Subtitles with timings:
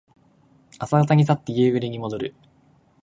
[0.79, 2.33] 朝方に去って夕暮れにもどる。